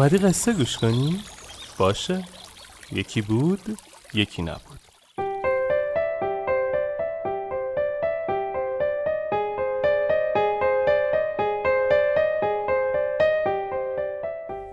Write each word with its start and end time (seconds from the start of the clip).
اومدی 0.00 0.18
قصه 0.18 0.52
گوش 0.52 0.78
کنی؟ 0.78 1.20
باشه. 1.78 2.24
یکی 2.92 3.22
بود 3.22 3.60
یکی 4.14 4.42
نبود. 4.42 4.80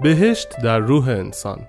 بهشت 0.02 0.61
در 0.64 0.80
روح 0.80 1.08
انسان. 1.08 1.67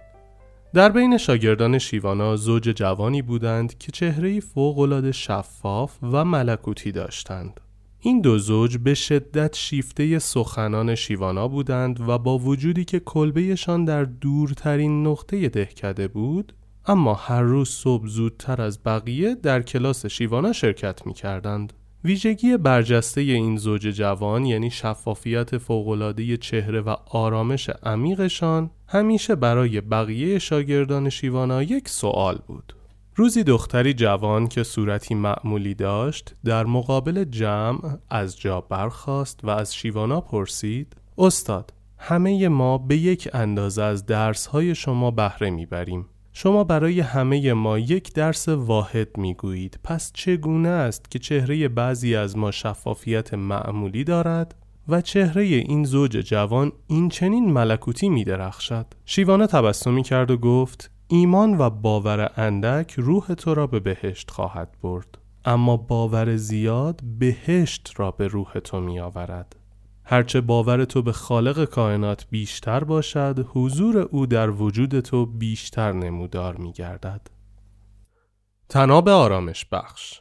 در 0.74 0.88
بین 0.88 1.18
شاگردان 1.18 1.78
شیوانا 1.78 2.36
زوج 2.36 2.62
جوانی 2.62 3.22
بودند 3.22 3.78
که 3.78 3.92
چهرهی 3.92 4.40
فوقالعاده 4.40 5.12
شفاف 5.12 5.98
و 6.02 6.24
ملکوتی 6.24 6.92
داشتند. 6.92 7.60
این 8.00 8.20
دو 8.20 8.38
زوج 8.38 8.76
به 8.76 8.94
شدت 8.94 9.56
شیفته 9.56 10.18
سخنان 10.18 10.94
شیوانا 10.94 11.48
بودند 11.48 12.08
و 12.08 12.18
با 12.18 12.38
وجودی 12.38 12.84
که 12.84 13.00
کلبهشان 13.00 13.84
در 13.84 14.04
دورترین 14.04 15.06
نقطه 15.06 15.48
دهکده 15.48 16.08
بود 16.08 16.52
اما 16.86 17.14
هر 17.14 17.42
روز 17.42 17.68
صبح 17.68 18.06
زودتر 18.06 18.62
از 18.62 18.82
بقیه 18.84 19.34
در 19.34 19.62
کلاس 19.62 20.06
شیوانا 20.06 20.52
شرکت 20.52 21.06
می 21.06 21.14
کردند. 21.14 21.72
ویژگی 22.04 22.56
برجسته 22.56 23.20
این 23.20 23.56
زوج 23.56 23.82
جوان 23.82 24.46
یعنی 24.46 24.70
شفافیت 24.70 25.58
فوقالعاده 25.58 26.36
چهره 26.36 26.80
و 26.80 26.96
آرامش 27.10 27.70
عمیقشان 27.82 28.70
همیشه 28.86 29.34
برای 29.34 29.80
بقیه 29.80 30.38
شاگردان 30.38 31.10
شیوانا 31.10 31.62
یک 31.62 31.88
سوال 31.88 32.38
بود. 32.46 32.77
روزی 33.18 33.44
دختری 33.44 33.94
جوان 33.94 34.48
که 34.48 34.62
صورتی 34.62 35.14
معمولی 35.14 35.74
داشت 35.74 36.34
در 36.44 36.66
مقابل 36.66 37.24
جمع 37.24 37.80
از 38.10 38.40
جا 38.40 38.60
برخاست 38.60 39.40
و 39.44 39.50
از 39.50 39.74
شیوانا 39.74 40.20
پرسید 40.20 40.96
استاد 41.18 41.72
همه 41.98 42.48
ما 42.48 42.78
به 42.78 42.96
یک 42.96 43.28
اندازه 43.32 43.82
از 43.82 44.06
درسهای 44.06 44.74
شما 44.74 45.10
بهره 45.10 45.50
می‌بریم. 45.50 46.06
شما 46.32 46.64
برای 46.64 47.00
همه 47.00 47.52
ما 47.52 47.78
یک 47.78 48.12
درس 48.12 48.48
واحد 48.48 49.16
می‌گویید. 49.16 49.78
پس 49.84 50.12
چگونه 50.14 50.68
است 50.68 51.10
که 51.10 51.18
چهره 51.18 51.68
بعضی 51.68 52.16
از 52.16 52.36
ما 52.36 52.50
شفافیت 52.50 53.34
معمولی 53.34 54.04
دارد 54.04 54.54
و 54.88 55.00
چهره 55.00 55.42
این 55.42 55.84
زوج 55.84 56.10
جوان 56.10 56.72
این 56.86 57.08
چنین 57.08 57.52
ملکوتی 57.52 58.08
می 58.08 58.24
درخشد 58.24 58.86
شیوانا 59.04 59.46
تبسمی 59.46 60.02
کرد 60.02 60.30
و 60.30 60.36
گفت 60.36 60.90
ایمان 61.10 61.58
و 61.58 61.70
باور 61.70 62.32
اندک 62.36 62.94
روح 62.96 63.26
تو 63.34 63.54
را 63.54 63.66
به 63.66 63.80
بهشت 63.80 64.30
خواهد 64.30 64.76
برد. 64.82 65.18
اما 65.44 65.76
باور 65.76 66.36
زیاد 66.36 67.00
بهشت 67.18 67.92
را 67.96 68.10
به 68.10 68.26
روح 68.26 68.52
تو 68.52 68.80
می 68.80 69.00
آورد. 69.00 69.56
هرچه 70.04 70.40
باور 70.40 70.84
تو 70.84 71.02
به 71.02 71.12
خالق 71.12 71.64
کائنات 71.64 72.26
بیشتر 72.30 72.84
باشد 72.84 73.46
حضور 73.48 73.98
او 73.98 74.26
در 74.26 74.50
وجود 74.50 75.00
تو 75.00 75.26
بیشتر 75.26 75.92
نمودار 75.92 76.56
می 76.56 76.72
گردد. 76.72 77.30
تناب 78.68 79.08
آرامش 79.08 79.64
بخش. 79.64 80.20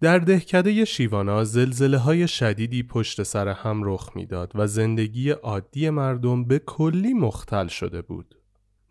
در 0.00 0.18
دهکده 0.18 0.84
شیوانا 0.84 1.44
زلزله 1.44 1.98
های 1.98 2.28
شدیدی 2.28 2.82
پشت 2.82 3.22
سر 3.22 3.48
هم 3.48 3.80
رخ 3.84 4.10
می‌داد 4.14 4.52
و 4.54 4.66
زندگی 4.66 5.30
عادی 5.30 5.90
مردم 5.90 6.44
به 6.44 6.58
کلی 6.58 7.12
مختل 7.12 7.66
شده 7.66 8.02
بود. 8.02 8.34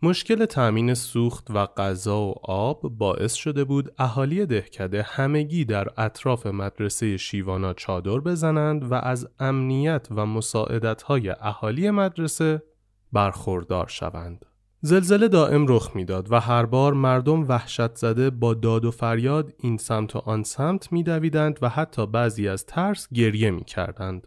مشکل 0.04 0.44
تأمین 0.44 0.94
سوخت 0.94 1.50
و 1.50 1.66
غذا 1.66 2.20
و 2.20 2.34
آب 2.42 2.82
باعث 2.82 3.34
شده 3.34 3.64
بود 3.64 3.92
اهالی 3.98 4.46
دهکده 4.46 5.02
همگی 5.02 5.64
در 5.64 5.88
اطراف 5.96 6.46
مدرسه 6.46 7.16
شیوانا 7.16 7.74
چادر 7.74 8.20
بزنند 8.20 8.92
و 8.92 8.94
از 8.94 9.28
امنیت 9.38 10.08
و 10.10 10.26
مساعدتهای 10.26 11.30
اهالی 11.40 11.90
مدرسه 11.90 12.62
برخوردار 13.12 13.86
شوند. 13.88 14.46
زلزله 14.80 15.28
دائم 15.28 15.66
رخ 15.68 15.90
می‌داد 15.96 16.32
و 16.32 16.40
هر 16.40 16.66
بار 16.66 16.92
مردم 16.92 17.48
وحشت 17.48 17.94
زده 17.94 18.30
با 18.30 18.54
داد 18.54 18.84
و 18.84 18.90
فریاد 18.90 19.52
این 19.58 19.76
سمت 19.76 20.16
و 20.16 20.18
آن 20.18 20.42
سمت 20.42 20.92
میدویدند 20.92 21.58
و 21.62 21.68
حتی 21.68 22.06
بعضی 22.06 22.48
از 22.48 22.66
ترس 22.66 23.08
گریه 23.12 23.50
می‌کردند. 23.50 24.26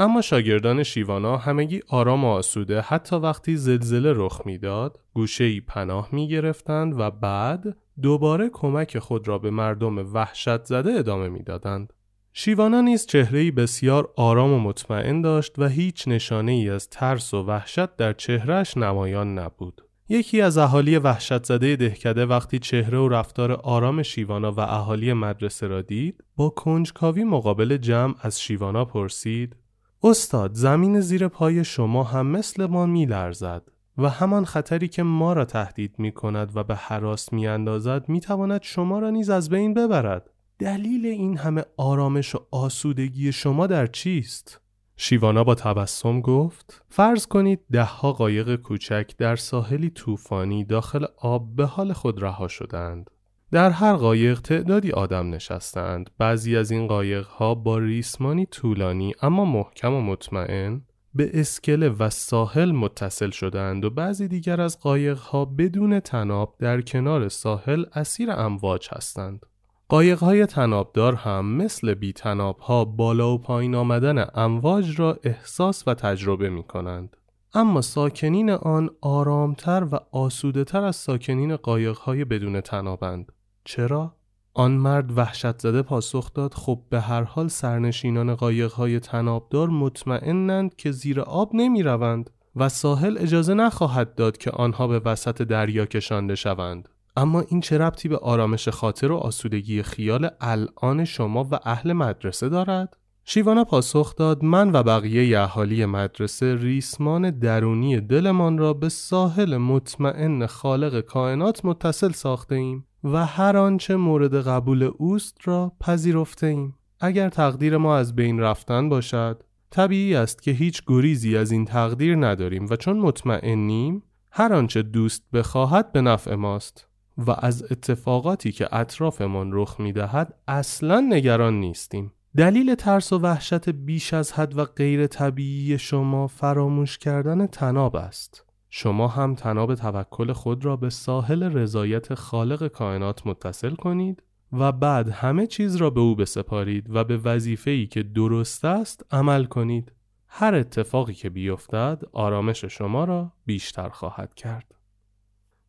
اما 0.00 0.20
شاگردان 0.20 0.82
شیوانا 0.82 1.36
همگی 1.36 1.80
آرام 1.88 2.24
و 2.24 2.28
آسوده 2.28 2.80
حتی 2.80 3.16
وقتی 3.16 3.56
زلزله 3.56 4.12
رخ 4.16 4.40
می‌داد 4.44 5.00
گوشه 5.14 5.60
پناه 5.60 6.08
می 6.12 6.28
گرفتند 6.28 7.00
و 7.00 7.10
بعد 7.10 7.76
دوباره 8.02 8.50
کمک 8.52 8.98
خود 8.98 9.28
را 9.28 9.38
به 9.38 9.50
مردم 9.50 10.14
وحشت 10.14 10.64
زده 10.64 10.92
ادامه 10.92 11.28
می‌دادند. 11.28 11.92
شیوانا 12.32 12.80
نیز 12.80 13.06
چهرهی 13.06 13.50
بسیار 13.50 14.12
آرام 14.16 14.52
و 14.52 14.58
مطمئن 14.58 15.22
داشت 15.22 15.58
و 15.58 15.68
هیچ 15.68 16.08
نشانه 16.08 16.52
ای 16.52 16.70
از 16.70 16.88
ترس 16.88 17.34
و 17.34 17.42
وحشت 17.42 17.96
در 17.96 18.12
چهرهش 18.12 18.76
نمایان 18.76 19.38
نبود. 19.38 19.82
یکی 20.08 20.40
از 20.40 20.58
اهالی 20.58 20.98
وحشت 20.98 21.44
زده 21.44 21.76
دهکده 21.76 22.26
وقتی 22.26 22.58
چهره 22.58 22.98
و 22.98 23.08
رفتار 23.08 23.52
آرام 23.52 24.02
شیوانا 24.02 24.52
و 24.52 24.60
اهالی 24.60 25.12
مدرسه 25.12 25.66
را 25.66 25.82
دید 25.82 26.24
با 26.36 26.48
کنجکاوی 26.48 27.24
مقابل 27.24 27.76
جمع 27.76 28.14
از 28.22 28.40
شیوانا 28.40 28.84
پرسید 28.84 29.56
استاد 30.02 30.54
زمین 30.54 31.00
زیر 31.00 31.28
پای 31.28 31.64
شما 31.64 32.04
هم 32.04 32.26
مثل 32.26 32.66
ما 32.66 32.86
می 32.86 33.06
لرزد 33.06 33.62
و 33.98 34.08
همان 34.08 34.44
خطری 34.44 34.88
که 34.88 35.02
ما 35.02 35.32
را 35.32 35.44
تهدید 35.44 35.94
می 35.98 36.12
کند 36.12 36.56
و 36.56 36.64
به 36.64 36.74
حراس 36.74 37.32
می 37.32 37.46
اندازد 37.46 38.08
می 38.08 38.20
تواند 38.20 38.62
شما 38.62 38.98
را 38.98 39.10
نیز 39.10 39.30
از 39.30 39.48
بین 39.48 39.74
ببرد. 39.74 40.30
دلیل 40.58 41.06
این 41.06 41.38
همه 41.38 41.64
آرامش 41.76 42.34
و 42.34 42.38
آسودگی 42.50 43.32
شما 43.32 43.66
در 43.66 43.86
چیست؟ 43.86 44.60
شیوانا 44.96 45.44
با 45.44 45.54
تبسم 45.54 46.20
گفت 46.20 46.84
فرض 46.88 47.26
کنید 47.26 47.60
دهها 47.72 48.12
قایق 48.12 48.56
کوچک 48.56 49.14
در 49.18 49.36
ساحلی 49.36 49.90
طوفانی 49.90 50.64
داخل 50.64 51.04
آب 51.16 51.56
به 51.56 51.66
حال 51.66 51.92
خود 51.92 52.22
رها 52.22 52.48
شدند. 52.48 53.10
در 53.52 53.70
هر 53.70 53.96
قایق 53.96 54.40
تعدادی 54.40 54.92
آدم 54.92 55.34
نشستند. 55.34 56.10
بعضی 56.18 56.56
از 56.56 56.70
این 56.70 56.86
قایق 56.86 57.26
ها 57.26 57.54
با 57.54 57.78
ریسمانی 57.78 58.46
طولانی 58.46 59.14
اما 59.22 59.44
محکم 59.44 59.94
و 59.94 60.00
مطمئن 60.00 60.82
به 61.14 61.30
اسکله 61.34 61.88
و 61.88 62.10
ساحل 62.10 62.72
متصل 62.72 63.30
شدند 63.30 63.84
و 63.84 63.90
بعضی 63.90 64.28
دیگر 64.28 64.60
از 64.60 64.80
قایقها 64.80 65.44
بدون 65.44 66.00
تناب 66.00 66.56
در 66.58 66.80
کنار 66.80 67.28
ساحل 67.28 67.84
اسیر 67.94 68.30
امواج 68.30 68.88
هستند. 68.92 69.46
قایقهای 69.88 70.46
تنابدار 70.46 71.14
هم 71.14 71.46
مثل 71.46 71.94
بی 71.94 72.14
ها 72.60 72.84
بالا 72.84 73.34
و 73.34 73.38
پایین 73.38 73.74
آمدن 73.74 74.26
امواج 74.34 75.00
را 75.00 75.18
احساس 75.24 75.88
و 75.88 75.94
تجربه 75.94 76.48
می 76.48 76.62
کنند. 76.62 77.16
اما 77.54 77.80
ساکنین 77.80 78.50
آن 78.50 78.90
آرامتر 79.00 79.86
و 79.92 80.00
آسوده 80.12 80.64
تر 80.64 80.84
از 80.84 80.96
ساکنین 80.96 81.56
قایقهای 81.56 82.24
بدون 82.24 82.60
تنابند. 82.60 83.32
چرا؟ 83.64 84.14
آن 84.54 84.70
مرد 84.70 85.18
وحشت 85.18 85.58
زده 85.58 85.82
پاسخ 85.82 86.32
داد 86.32 86.54
خب 86.54 86.82
به 86.90 87.00
هر 87.00 87.22
حال 87.22 87.48
سرنشینان 87.48 88.34
قایقهای 88.34 89.00
تنابدار 89.00 89.68
مطمئنند 89.68 90.76
که 90.76 90.90
زیر 90.90 91.20
آب 91.20 91.50
نمی 91.54 91.82
روند 91.82 92.30
و 92.56 92.68
ساحل 92.68 93.18
اجازه 93.18 93.54
نخواهد 93.54 94.14
داد 94.14 94.36
که 94.36 94.50
آنها 94.50 94.86
به 94.86 94.98
وسط 95.04 95.42
دریا 95.42 95.86
کشانده 95.86 96.34
شوند. 96.34 96.88
اما 97.16 97.40
این 97.40 97.60
چه 97.60 97.78
ربطی 97.78 98.08
به 98.08 98.18
آرامش 98.18 98.68
خاطر 98.68 99.12
و 99.12 99.16
آسودگی 99.16 99.82
خیال 99.82 100.30
الان 100.40 101.04
شما 101.04 101.48
و 101.50 101.58
اهل 101.64 101.92
مدرسه 101.92 102.48
دارد؟ 102.48 102.96
شیوانا 103.24 103.64
پاسخ 103.64 104.16
داد 104.16 104.44
من 104.44 104.72
و 104.72 104.82
بقیه 104.82 105.40
اهالی 105.40 105.84
مدرسه 105.84 106.54
ریسمان 106.54 107.30
درونی 107.30 108.00
دلمان 108.00 108.58
را 108.58 108.74
به 108.74 108.88
ساحل 108.88 109.56
مطمئن 109.56 110.46
خالق 110.46 111.00
کائنات 111.00 111.64
متصل 111.64 112.12
ساخته 112.12 112.54
ایم 112.54 112.87
و 113.04 113.26
هر 113.26 113.56
آنچه 113.56 113.96
مورد 113.96 114.34
قبول 114.34 114.90
اوست 114.98 115.38
را 115.44 115.72
پذیرفته 115.80 116.46
ایم. 116.46 116.74
اگر 117.00 117.28
تقدیر 117.28 117.76
ما 117.76 117.96
از 117.96 118.16
بین 118.16 118.40
رفتن 118.40 118.88
باشد 118.88 119.42
طبیعی 119.70 120.14
است 120.14 120.42
که 120.42 120.50
هیچ 120.50 120.82
گریزی 120.86 121.36
از 121.36 121.52
این 121.52 121.64
تقدیر 121.64 122.16
نداریم 122.16 122.66
و 122.70 122.76
چون 122.76 122.98
مطمئنیم 122.98 124.02
هر 124.32 124.54
آنچه 124.54 124.82
دوست 124.82 125.22
بخواهد 125.32 125.92
به 125.92 126.00
نفع 126.00 126.34
ماست 126.34 126.88
و 127.18 127.30
از 127.38 127.72
اتفاقاتی 127.72 128.52
که 128.52 128.74
اطرافمان 128.74 129.50
رخ 129.52 129.80
می 129.80 129.92
دهد 129.92 130.34
اصلا 130.48 131.00
نگران 131.00 131.60
نیستیم. 131.60 132.12
دلیل 132.36 132.74
ترس 132.74 133.12
و 133.12 133.18
وحشت 133.18 133.68
بیش 133.68 134.14
از 134.14 134.32
حد 134.32 134.58
و 134.58 134.64
غیر 134.64 135.06
طبیعی 135.06 135.78
شما 135.78 136.26
فراموش 136.26 136.98
کردن 136.98 137.46
تناب 137.46 137.96
است. 137.96 138.44
شما 138.70 139.08
هم 139.08 139.34
تناب 139.34 139.74
توکل 139.74 140.32
خود 140.32 140.64
را 140.64 140.76
به 140.76 140.90
ساحل 140.90 141.42
رضایت 141.42 142.14
خالق 142.14 142.66
کائنات 142.66 143.26
متصل 143.26 143.74
کنید 143.74 144.22
و 144.52 144.72
بعد 144.72 145.08
همه 145.08 145.46
چیز 145.46 145.76
را 145.76 145.90
به 145.90 146.00
او 146.00 146.14
بسپارید 146.14 146.86
و 146.90 147.04
به 147.04 147.16
وظیفه‌ای 147.16 147.86
که 147.86 148.02
درست 148.02 148.64
است 148.64 149.06
عمل 149.10 149.44
کنید. 149.44 149.92
هر 150.28 150.54
اتفاقی 150.54 151.14
که 151.14 151.30
بیفتد 151.30 152.02
آرامش 152.12 152.64
شما 152.64 153.04
را 153.04 153.32
بیشتر 153.46 153.88
خواهد 153.88 154.34
کرد. 154.34 154.74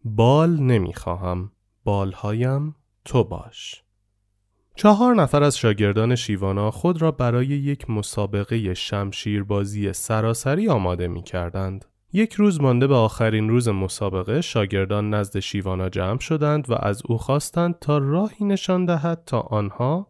بال 0.06 0.60
نمی‌خواهم 0.60 1.52
بالهایم 1.84 2.76
تو 3.06 3.24
باش 3.24 3.84
چهار 4.76 5.16
نفر 5.16 5.44
از 5.44 5.58
شاگردان 5.58 6.16
شیوانا 6.16 6.72
خود 6.72 7.02
را 7.02 7.12
برای 7.12 7.48
یک 7.48 7.90
مسابقه 7.90 8.74
شمشیربازی 8.74 9.94
سراسری 9.94 10.70
آماده 10.70 11.08
می 11.08 11.24
کردند. 11.24 11.86
یک 12.14 12.34
روز 12.34 12.62
مانده 12.62 12.88
به 12.88 12.96
آخرین 12.96 13.50
روز 13.50 13.68
مسابقه 13.68 14.42
شاگردان 14.42 15.10
نزد 15.14 15.40
شیوانا 15.40 15.90
جمع 15.90 16.20
شدند 16.20 16.70
و 16.70 16.74
از 16.74 17.02
او 17.06 17.18
خواستند 17.18 17.80
تا 17.80 17.98
راهی 17.98 18.46
نشان 18.46 18.86
دهد 18.86 19.24
تا 19.26 19.40
آنها 19.40 20.08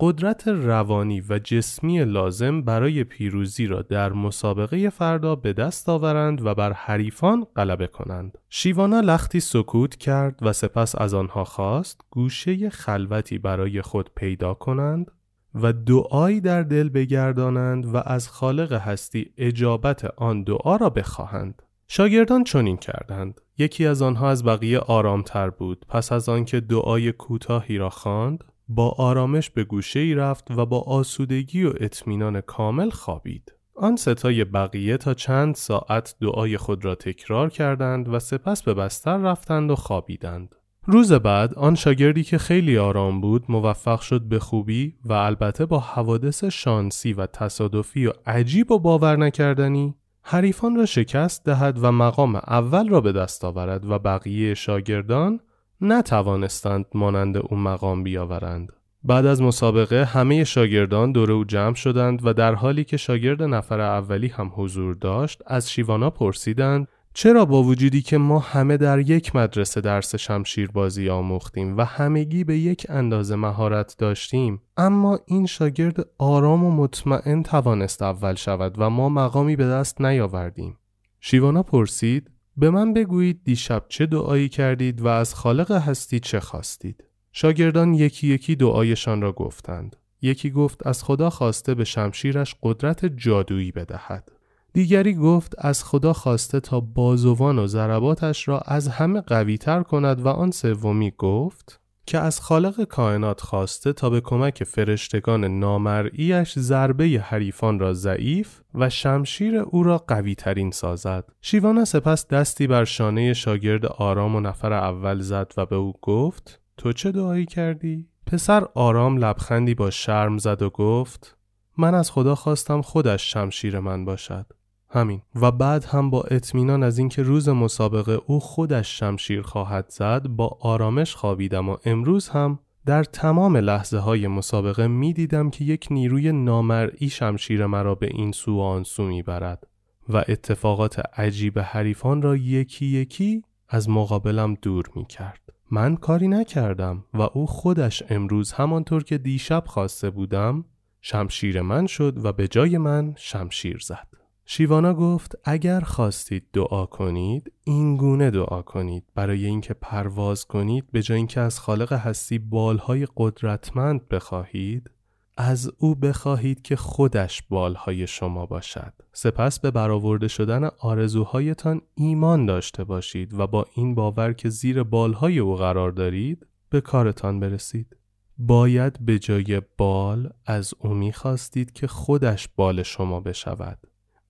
قدرت 0.00 0.48
روانی 0.48 1.20
و 1.20 1.38
جسمی 1.38 2.04
لازم 2.04 2.62
برای 2.62 3.04
پیروزی 3.04 3.66
را 3.66 3.82
در 3.82 4.12
مسابقه 4.12 4.90
فردا 4.90 5.36
به 5.36 5.52
دست 5.52 5.88
آورند 5.88 6.46
و 6.46 6.54
بر 6.54 6.72
حریفان 6.72 7.46
غلبه 7.56 7.86
کنند. 7.86 8.38
شیوانا 8.48 9.00
لختی 9.00 9.40
سکوت 9.40 9.96
کرد 9.96 10.38
و 10.42 10.52
سپس 10.52 10.94
از 10.98 11.14
آنها 11.14 11.44
خواست 11.44 12.00
گوشه 12.10 12.70
خلوتی 12.70 13.38
برای 13.38 13.82
خود 13.82 14.10
پیدا 14.16 14.54
کنند 14.54 15.10
و 15.54 15.72
دعایی 15.72 16.40
در 16.40 16.62
دل 16.62 16.88
بگردانند 16.88 17.94
و 17.94 17.96
از 17.96 18.28
خالق 18.28 18.72
هستی 18.72 19.32
اجابت 19.38 20.04
آن 20.16 20.42
دعا 20.42 20.76
را 20.76 20.90
بخواهند. 20.90 21.62
شاگردان 21.88 22.44
چنین 22.44 22.76
کردند. 22.76 23.40
یکی 23.58 23.86
از 23.86 24.02
آنها 24.02 24.30
از 24.30 24.44
بقیه 24.44 24.78
آرامتر 24.78 25.50
بود. 25.50 25.86
پس 25.88 26.12
از 26.12 26.28
آنکه 26.28 26.60
دعای 26.60 27.12
کوتاهی 27.12 27.78
را 27.78 27.90
خواند، 27.90 28.44
با 28.68 28.88
آرامش 28.88 29.50
به 29.50 29.64
گوشه 29.64 30.00
ای 30.00 30.14
رفت 30.14 30.50
و 30.50 30.66
با 30.66 30.80
آسودگی 30.80 31.64
و 31.64 31.72
اطمینان 31.80 32.40
کامل 32.40 32.90
خوابید. 32.90 33.52
آن 33.74 33.96
ستای 33.96 34.44
بقیه 34.44 34.96
تا 34.96 35.14
چند 35.14 35.54
ساعت 35.54 36.14
دعای 36.20 36.56
خود 36.56 36.84
را 36.84 36.94
تکرار 36.94 37.50
کردند 37.50 38.08
و 38.08 38.18
سپس 38.18 38.62
به 38.62 38.74
بستر 38.74 39.16
رفتند 39.16 39.70
و 39.70 39.74
خوابیدند. 39.74 40.54
روز 40.90 41.12
بعد 41.12 41.54
آن 41.54 41.74
شاگردی 41.74 42.24
که 42.24 42.38
خیلی 42.38 42.78
آرام 42.78 43.20
بود 43.20 43.44
موفق 43.48 44.00
شد 44.00 44.22
به 44.22 44.38
خوبی 44.38 44.94
و 45.04 45.12
البته 45.12 45.66
با 45.66 45.78
حوادث 45.78 46.44
شانسی 46.44 47.12
و 47.12 47.26
تصادفی 47.26 48.06
و 48.06 48.12
عجیب 48.26 48.70
و 48.70 48.78
باور 48.78 49.16
نکردنی 49.16 49.94
حریفان 50.22 50.76
را 50.76 50.86
شکست 50.86 51.44
دهد 51.44 51.78
و 51.84 51.92
مقام 51.92 52.36
اول 52.36 52.88
را 52.88 53.00
به 53.00 53.12
دست 53.12 53.44
آورد 53.44 53.90
و 53.90 53.98
بقیه 53.98 54.54
شاگردان 54.54 55.40
نتوانستند 55.80 56.84
مانند 56.94 57.36
او 57.36 57.56
مقام 57.56 58.02
بیاورند. 58.02 58.72
بعد 59.04 59.26
از 59.26 59.42
مسابقه 59.42 60.04
همه 60.04 60.44
شاگردان 60.44 61.12
دور 61.12 61.32
او 61.32 61.44
جمع 61.44 61.74
شدند 61.74 62.20
و 62.24 62.32
در 62.32 62.54
حالی 62.54 62.84
که 62.84 62.96
شاگرد 62.96 63.42
نفر 63.42 63.80
اولی 63.80 64.28
هم 64.28 64.52
حضور 64.54 64.94
داشت 64.94 65.42
از 65.46 65.70
شیوانا 65.70 66.10
پرسیدند 66.10 66.88
چرا 67.20 67.44
با 67.44 67.62
وجودی 67.62 68.02
که 68.02 68.18
ما 68.18 68.38
همه 68.38 68.76
در 68.76 68.98
یک 68.98 69.36
مدرسه 69.36 69.80
درس 69.80 70.14
شمشیر 70.14 70.70
بازی 70.70 71.08
آموختیم 71.08 71.76
و 71.76 71.84
همگی 71.84 72.44
به 72.44 72.58
یک 72.58 72.86
اندازه 72.88 73.36
مهارت 73.36 73.94
داشتیم 73.98 74.62
اما 74.76 75.18
این 75.26 75.46
شاگرد 75.46 76.06
آرام 76.18 76.64
و 76.64 76.70
مطمئن 76.70 77.42
توانست 77.42 78.02
اول 78.02 78.34
شود 78.34 78.74
و 78.78 78.90
ما 78.90 79.08
مقامی 79.08 79.56
به 79.56 79.64
دست 79.64 80.00
نیاوردیم. 80.00 80.76
شیوانا 81.20 81.62
پرسید 81.62 82.30
به 82.56 82.70
من 82.70 82.92
بگویید 82.92 83.40
دیشب 83.44 83.84
چه 83.88 84.06
دعایی 84.06 84.48
کردید 84.48 85.00
و 85.00 85.06
از 85.06 85.34
خالق 85.34 85.70
هستی 85.70 86.20
چه 86.20 86.40
خواستید؟ 86.40 87.04
شاگردان 87.32 87.94
یکی 87.94 88.26
یکی 88.26 88.56
دعایشان 88.56 89.22
را 89.22 89.32
گفتند. 89.32 89.96
یکی 90.22 90.50
گفت 90.50 90.86
از 90.86 91.04
خدا 91.04 91.30
خواسته 91.30 91.74
به 91.74 91.84
شمشیرش 91.84 92.56
قدرت 92.62 93.04
جادویی 93.04 93.72
بدهد. 93.72 94.37
دیگری 94.72 95.14
گفت 95.14 95.54
از 95.58 95.84
خدا 95.84 96.12
خواسته 96.12 96.60
تا 96.60 96.80
بازوان 96.80 97.58
و 97.58 97.66
ضرباتش 97.66 98.48
را 98.48 98.58
از 98.58 98.88
همه 98.88 99.20
قوی 99.20 99.58
تر 99.58 99.82
کند 99.82 100.20
و 100.20 100.28
آن 100.28 100.50
سومی 100.50 101.12
گفت 101.18 101.80
که 102.08 102.18
از 102.18 102.40
خالق 102.40 102.84
کائنات 102.84 103.40
خواسته 103.40 103.92
تا 103.92 104.10
به 104.10 104.20
کمک 104.20 104.64
فرشتگان 104.64 105.44
نامرئیش 105.44 106.58
ضربه 106.58 107.04
حریفان 107.04 107.78
را 107.78 107.92
ضعیف 107.92 108.60
و 108.74 108.90
شمشیر 108.90 109.56
او 109.56 109.82
را 109.82 109.98
قوی 109.98 110.34
ترین 110.34 110.70
سازد. 110.70 111.24
شیوانا 111.40 111.84
سپس 111.84 112.26
دستی 112.26 112.66
بر 112.66 112.84
شانه 112.84 113.34
شاگرد 113.34 113.86
آرام 113.86 114.36
و 114.36 114.40
نفر 114.40 114.72
اول 114.72 115.20
زد 115.20 115.52
و 115.56 115.66
به 115.66 115.76
او 115.76 115.92
گفت 116.02 116.60
تو 116.76 116.92
چه 116.92 117.12
دعایی 117.12 117.46
کردی؟ 117.46 118.08
پسر 118.26 118.66
آرام 118.74 119.16
لبخندی 119.16 119.74
با 119.74 119.90
شرم 119.90 120.38
زد 120.38 120.62
و 120.62 120.70
گفت 120.70 121.36
من 121.78 121.94
از 121.94 122.10
خدا 122.10 122.34
خواستم 122.34 122.82
خودش 122.82 123.32
شمشیر 123.32 123.80
من 123.80 124.04
باشد. 124.04 124.46
همین 124.90 125.22
و 125.34 125.50
بعد 125.50 125.84
هم 125.84 126.10
با 126.10 126.22
اطمینان 126.22 126.82
از 126.82 126.98
اینکه 126.98 127.22
روز 127.22 127.48
مسابقه 127.48 128.18
او 128.26 128.40
خودش 128.40 128.98
شمشیر 128.98 129.42
خواهد 129.42 129.86
زد 129.88 130.26
با 130.26 130.58
آرامش 130.60 131.14
خوابیدم 131.14 131.68
و 131.68 131.76
امروز 131.84 132.28
هم 132.28 132.58
در 132.86 133.04
تمام 133.04 133.56
لحظه 133.56 133.98
های 133.98 134.26
مسابقه 134.26 134.86
می 134.86 135.12
دیدم 135.12 135.50
که 135.50 135.64
یک 135.64 135.86
نیروی 135.90 136.32
نامرئی 136.32 137.08
شمشیر 137.08 137.66
مرا 137.66 137.94
به 137.94 138.06
این 138.06 138.32
سو 138.32 138.56
و 138.56 138.60
آن 138.60 138.82
سو 138.82 139.02
می 139.02 139.22
برد 139.22 139.66
و 140.08 140.24
اتفاقات 140.28 140.98
عجیب 141.20 141.58
حریفان 141.58 142.22
را 142.22 142.36
یکی 142.36 142.86
یکی 142.86 143.42
از 143.68 143.88
مقابلم 143.88 144.54
دور 144.62 144.84
می 144.96 145.04
کرد. 145.04 145.40
من 145.70 145.96
کاری 145.96 146.28
نکردم 146.28 147.04
و 147.14 147.22
او 147.22 147.46
خودش 147.46 148.02
امروز 148.08 148.52
همانطور 148.52 149.04
که 149.04 149.18
دیشب 149.18 149.64
خواسته 149.66 150.10
بودم 150.10 150.64
شمشیر 151.00 151.62
من 151.62 151.86
شد 151.86 152.24
و 152.24 152.32
به 152.32 152.48
جای 152.48 152.78
من 152.78 153.14
شمشیر 153.16 153.78
زد. 153.78 154.17
شیوانا 154.50 154.94
گفت 154.94 155.34
اگر 155.44 155.80
خواستید 155.80 156.46
دعا 156.52 156.86
کنید 156.86 157.52
این 157.64 157.96
گونه 157.96 158.30
دعا 158.30 158.62
کنید. 158.62 159.04
برای 159.14 159.46
اینکه 159.46 159.74
پرواز 159.74 160.44
کنید 160.44 160.84
به 160.92 161.02
جای 161.02 161.16
اینکه 161.16 161.40
از 161.40 161.60
خالق 161.60 161.92
هستی 161.92 162.38
بالهای 162.38 163.06
قدرتمند 163.16 164.08
بخواهید 164.08 164.90
از 165.36 165.70
او 165.78 165.94
بخواهید 165.94 166.62
که 166.62 166.76
خودش 166.76 167.42
بالهای 167.50 168.06
شما 168.06 168.46
باشد. 168.46 168.92
سپس 169.12 169.60
به 169.60 169.70
برآورده 169.70 170.28
شدن 170.28 170.64
آرزوهایتان 170.78 171.80
ایمان 171.94 172.46
داشته 172.46 172.84
باشید 172.84 173.34
و 173.34 173.46
با 173.46 173.66
این 173.74 173.94
باور 173.94 174.32
که 174.32 174.48
زیر 174.48 174.82
بالهای 174.82 175.38
او 175.38 175.56
قرار 175.56 175.90
دارید 175.90 176.46
به 176.70 176.80
کارتان 176.80 177.40
برسید. 177.40 177.96
باید 178.38 178.98
به 179.00 179.18
جای 179.18 179.62
بال 179.78 180.30
از 180.46 180.74
او 180.78 180.94
می‌خواستید 180.94 181.72
که 181.72 181.86
خودش 181.86 182.48
بال 182.56 182.82
شما 182.82 183.20
بشود. 183.20 183.78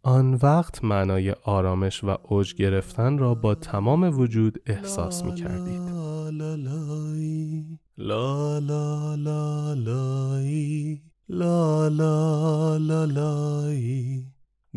آن 0.03 0.35
وقت 0.43 0.85
معنای 0.85 1.31
آرامش 1.31 2.05
و 2.05 2.17
اوج 2.23 2.55
گرفتن 2.55 3.19
را 3.19 3.35
با 3.35 3.55
تمام 3.55 4.19
وجود 4.19 4.63
احساس 4.67 5.25
می 5.25 5.35
کردید 5.35 5.89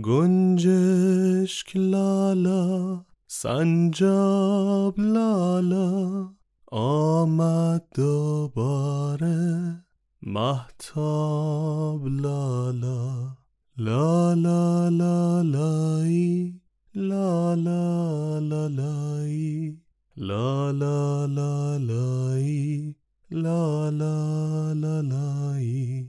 گنجشک 0.01 1.75
لالا 1.75 3.05
سنجاب 3.27 4.99
لالا. 4.99 6.29
آمد 6.71 7.83
دوباره 7.95 9.75
محتاب 10.21 12.07
لالا. 12.07 13.40
لا 13.85 14.35
لا 14.35 14.89
لا 14.89 15.41
لای 15.43 16.53
لا 16.93 17.55
لا 17.55 18.39
لا 18.39 18.67
لای 18.67 19.75
لا 20.17 20.71
لا 20.71 21.25
لا 21.37 21.77
لای 21.77 22.93
لا 23.31 23.89
لا 24.01 24.73
لا 24.83 25.01
لای 25.01 26.05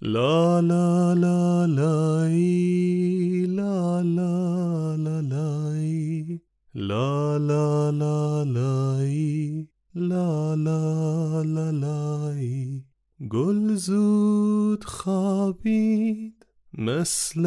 لا 0.00 0.60
لا 0.70 1.14
لا 1.14 1.66
لای 1.66 3.46
لا 3.46 4.02
لا 4.02 4.96
لا 4.96 5.20
لای 5.20 6.40
لا 6.74 7.38
لا 7.38 7.90
لا 8.02 8.42
لای 8.58 9.66
لا 9.94 10.54
لا 10.66 11.42
لا 11.54 11.70
لای 11.70 12.82
گل 13.30 13.74
زود 13.74 14.84
خوابید 14.84 16.31
مثل 16.78 17.46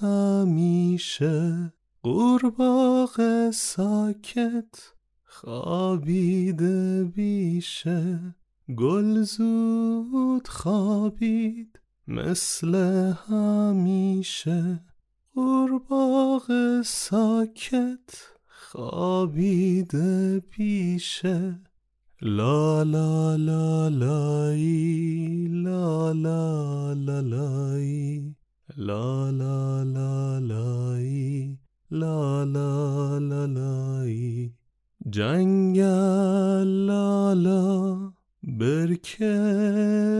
همیشه 0.00 1.72
قورباغه 2.02 3.50
ساکت 3.50 4.92
خوابیده 5.24 7.04
بیشه. 7.04 8.34
گل 8.76 9.22
زود 9.22 10.48
خوابید 10.48 11.80
مثل 12.08 12.74
همیشه 13.28 14.84
قورباغه 15.34 16.82
ساکت 16.82 18.10
خوابیده 18.48 20.42
بیشه. 20.56 21.60
لا 22.22 22.82
لا 22.82 23.36
لا 23.36 23.88
لای 23.88 25.46
لا 25.48 26.12
لا 26.12 26.92
لا 26.92 27.20
لای 27.20 28.34
لا 28.76 29.30
لا 29.30 29.84
لا 29.84 30.38
لای 30.38 31.58
لا 31.90 32.44
لا 32.44 33.18
لا 33.18 33.46
لای 33.46 34.52
جنگل 35.10 36.86
لالا 36.86 38.12
برکه 38.42 39.34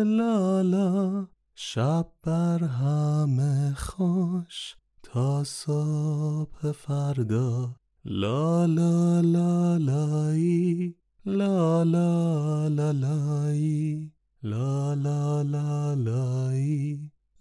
لالا 0.07 1.27
شب 1.55 2.07
بر 2.25 2.65
همه 2.65 3.75
خوش 3.75 4.77
تا 5.03 5.45
صبح 5.45 6.73
فردا 6.73 7.75
لا 8.05 8.67
لا 8.67 9.21
لا 9.21 9.77
لای 9.77 10.95
لا 11.27 11.85
لا 11.85 12.69
لا 12.69 12.93
لای 12.93 14.11
لا 14.43 14.95
لا 14.95 15.43
لا 15.43 15.95
لای 15.95 17.12